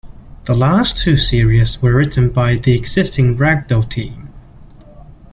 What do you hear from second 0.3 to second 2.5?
The last two series were written